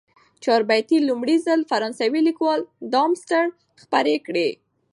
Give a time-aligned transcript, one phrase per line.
[0.43, 2.59] چاربیتې لومړی ځل فرانسوي لیکوال
[2.93, 3.43] ډارمستتر
[3.81, 4.49] خپرې کړې.